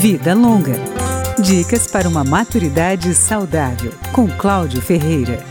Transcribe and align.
Vida 0.00 0.32
Longa. 0.32 0.76
Dicas 1.38 1.86
para 1.86 2.08
uma 2.08 2.24
maturidade 2.24 3.14
saudável, 3.14 3.92
com 4.14 4.26
Cláudio 4.26 4.80
Ferreira. 4.80 5.44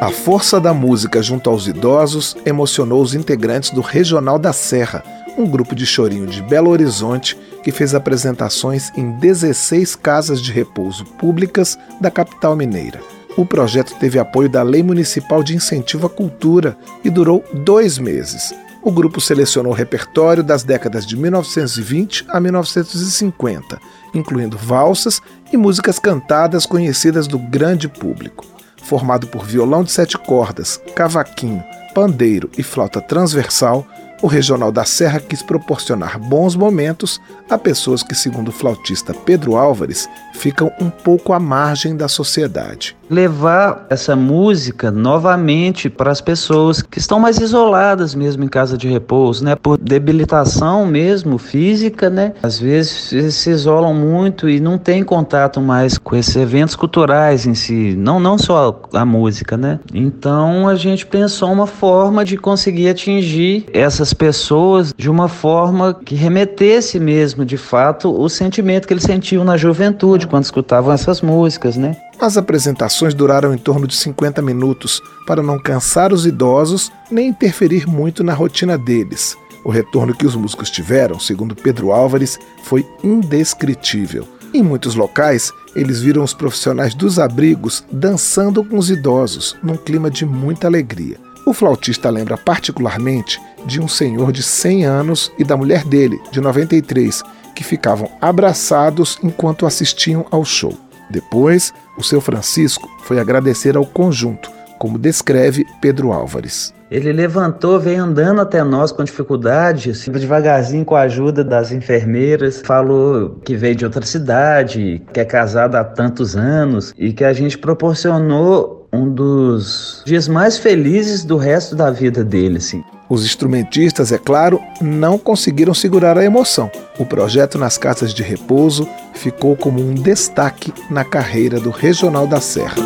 A 0.00 0.12
força 0.12 0.60
da 0.60 0.72
música 0.72 1.20
junto 1.20 1.50
aos 1.50 1.66
idosos 1.66 2.36
emocionou 2.46 3.02
os 3.02 3.12
integrantes 3.12 3.70
do 3.70 3.80
Regional 3.80 4.38
da 4.38 4.52
Serra, 4.52 5.02
um 5.36 5.50
grupo 5.50 5.74
de 5.74 5.84
chorinho 5.84 6.28
de 6.28 6.40
Belo 6.40 6.70
Horizonte 6.70 7.36
que 7.64 7.72
fez 7.72 7.92
apresentações 7.92 8.92
em 8.96 9.18
16 9.18 9.96
casas 9.96 10.40
de 10.40 10.52
repouso 10.52 11.04
públicas 11.04 11.76
da 12.00 12.08
capital 12.08 12.54
mineira. 12.54 13.17
O 13.38 13.46
projeto 13.46 13.94
teve 14.00 14.18
apoio 14.18 14.48
da 14.48 14.64
Lei 14.64 14.82
Municipal 14.82 15.44
de 15.44 15.54
Incentivo 15.54 16.08
à 16.08 16.10
Cultura 16.10 16.76
e 17.04 17.08
durou 17.08 17.44
dois 17.54 17.96
meses. 17.96 18.52
O 18.82 18.90
grupo 18.90 19.20
selecionou 19.20 19.70
o 19.70 19.74
repertório 19.76 20.42
das 20.42 20.64
décadas 20.64 21.06
de 21.06 21.16
1920 21.16 22.24
a 22.30 22.40
1950, 22.40 23.80
incluindo 24.12 24.58
valsas 24.58 25.22
e 25.52 25.56
músicas 25.56 26.00
cantadas 26.00 26.66
conhecidas 26.66 27.28
do 27.28 27.38
grande 27.38 27.86
público. 27.86 28.44
Formado 28.82 29.28
por 29.28 29.44
violão 29.44 29.84
de 29.84 29.92
sete 29.92 30.18
cordas, 30.18 30.82
cavaquinho, 30.96 31.62
pandeiro 31.94 32.50
e 32.58 32.64
flauta 32.64 33.00
transversal, 33.00 33.86
o 34.22 34.26
Regional 34.26 34.72
da 34.72 34.84
Serra 34.84 35.20
quis 35.20 35.42
proporcionar 35.42 36.18
bons 36.18 36.56
momentos 36.56 37.20
a 37.48 37.56
pessoas 37.56 38.02
que, 38.02 38.14
segundo 38.14 38.48
o 38.48 38.52
flautista 38.52 39.14
Pedro 39.14 39.56
Álvares, 39.56 40.08
ficam 40.34 40.70
um 40.80 40.90
pouco 40.90 41.32
à 41.32 41.40
margem 41.40 41.96
da 41.96 42.08
sociedade. 42.08 42.96
Levar 43.08 43.86
essa 43.88 44.14
música 44.14 44.90
novamente 44.90 45.88
para 45.88 46.10
as 46.10 46.20
pessoas 46.20 46.82
que 46.82 46.98
estão 46.98 47.18
mais 47.18 47.38
isoladas 47.38 48.14
mesmo 48.14 48.44
em 48.44 48.48
casa 48.48 48.76
de 48.76 48.86
repouso, 48.86 49.42
né? 49.44 49.56
Por 49.56 49.78
debilitação 49.78 50.84
mesmo 50.84 51.38
física, 51.38 52.10
né? 52.10 52.34
Às 52.42 52.58
vezes 52.58 53.34
se 53.34 53.50
isolam 53.50 53.94
muito 53.94 54.48
e 54.48 54.60
não 54.60 54.76
tem 54.76 55.02
contato 55.02 55.60
mais 55.60 55.96
com 55.96 56.14
esses 56.14 56.36
eventos 56.36 56.76
culturais 56.76 57.46
em 57.46 57.54
si, 57.54 57.94
não 57.96 58.20
não 58.20 58.36
só 58.36 58.82
a 58.92 59.04
música, 59.06 59.56
né? 59.56 59.80
Então 59.94 60.68
a 60.68 60.74
gente 60.74 61.06
pensou 61.06 61.50
uma 61.50 61.66
forma 61.66 62.24
de 62.24 62.36
conseguir 62.36 62.90
atingir 62.90 63.64
essas 63.72 64.07
essas 64.08 64.14
pessoas 64.14 64.94
de 64.96 65.10
uma 65.10 65.28
forma 65.28 65.92
que 65.92 66.14
remetesse 66.14 66.98
mesmo, 66.98 67.44
de 67.44 67.58
fato, 67.58 68.10
o 68.10 68.28
sentimento 68.28 68.86
que 68.86 68.94
eles 68.94 69.04
sentiam 69.04 69.44
na 69.44 69.56
juventude 69.56 70.26
quando 70.26 70.44
escutavam 70.44 70.92
essas 70.92 71.20
músicas, 71.20 71.76
né? 71.76 71.94
As 72.18 72.36
apresentações 72.36 73.12
duraram 73.12 73.52
em 73.52 73.58
torno 73.58 73.86
de 73.86 73.94
50 73.94 74.40
minutos 74.40 75.02
para 75.26 75.42
não 75.42 75.58
cansar 75.58 76.12
os 76.12 76.24
idosos 76.24 76.90
nem 77.10 77.28
interferir 77.28 77.86
muito 77.86 78.24
na 78.24 78.32
rotina 78.32 78.78
deles. 78.78 79.36
O 79.64 79.70
retorno 79.70 80.14
que 80.14 80.26
os 80.26 80.34
músicos 80.34 80.70
tiveram, 80.70 81.20
segundo 81.20 81.54
Pedro 81.54 81.92
Álvares, 81.92 82.38
foi 82.62 82.86
indescritível. 83.04 84.26
Em 84.54 84.62
muitos 84.62 84.94
locais, 84.94 85.52
eles 85.76 86.00
viram 86.00 86.24
os 86.24 86.32
profissionais 86.32 86.94
dos 86.94 87.18
abrigos 87.18 87.84
dançando 87.92 88.64
com 88.64 88.78
os 88.78 88.88
idosos, 88.88 89.54
num 89.62 89.76
clima 89.76 90.10
de 90.10 90.24
muita 90.24 90.66
alegria. 90.66 91.27
O 91.48 91.54
flautista 91.54 92.10
lembra 92.10 92.36
particularmente 92.36 93.40
de 93.64 93.80
um 93.80 93.88
senhor 93.88 94.32
de 94.32 94.42
100 94.42 94.84
anos 94.84 95.32
e 95.38 95.44
da 95.44 95.56
mulher 95.56 95.82
dele, 95.82 96.20
de 96.30 96.42
93, 96.42 97.22
que 97.54 97.64
ficavam 97.64 98.06
abraçados 98.20 99.18
enquanto 99.22 99.64
assistiam 99.64 100.26
ao 100.30 100.44
show. 100.44 100.74
Depois, 101.08 101.72
o 101.96 102.04
seu 102.04 102.20
Francisco 102.20 102.86
foi 103.02 103.18
agradecer 103.18 103.78
ao 103.78 103.86
conjunto, 103.86 104.50
como 104.78 104.98
descreve 104.98 105.64
Pedro 105.80 106.12
Álvares. 106.12 106.74
Ele 106.90 107.14
levantou, 107.14 107.80
veio 107.80 108.02
andando 108.02 108.42
até 108.42 108.62
nós 108.62 108.92
com 108.92 109.02
dificuldade, 109.02 109.92
assim, 109.92 110.12
devagarzinho 110.12 110.84
com 110.84 110.96
a 110.96 111.02
ajuda 111.02 111.42
das 111.42 111.72
enfermeiras, 111.72 112.60
falou 112.62 113.40
que 113.42 113.56
veio 113.56 113.74
de 113.74 113.86
outra 113.86 114.04
cidade, 114.04 115.02
que 115.14 115.20
é 115.20 115.24
casado 115.24 115.76
há 115.76 115.84
tantos 115.84 116.36
anos 116.36 116.92
e 116.98 117.10
que 117.10 117.24
a 117.24 117.32
gente 117.32 117.56
proporcionou 117.56 118.77
um 118.92 119.08
dos 119.12 120.02
dias 120.04 120.28
mais 120.28 120.58
felizes 120.58 121.24
do 121.24 121.36
resto 121.36 121.76
da 121.76 121.90
vida 121.90 122.24
dele, 122.24 122.58
assim. 122.58 122.82
Os 123.08 123.24
instrumentistas, 123.24 124.12
é 124.12 124.18
claro, 124.18 124.60
não 124.80 125.18
conseguiram 125.18 125.72
segurar 125.72 126.18
a 126.18 126.24
emoção. 126.24 126.70
O 126.98 127.06
projeto 127.06 127.56
nas 127.58 127.78
casas 127.78 128.12
de 128.12 128.22
repouso 128.22 128.88
ficou 129.14 129.56
como 129.56 129.80
um 129.80 129.94
destaque 129.94 130.72
na 130.90 131.04
carreira 131.04 131.58
do 131.58 131.70
Regional 131.70 132.26
da 132.26 132.40
Serra. 132.40 132.76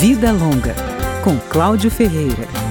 Vida 0.00 0.32
Longa, 0.32 0.74
com 1.22 1.36
Cláudio 1.50 1.90
Ferreira. 1.90 2.67